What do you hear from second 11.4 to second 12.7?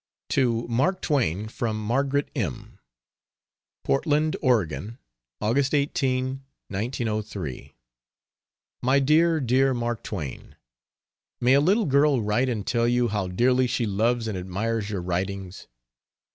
a little girl write and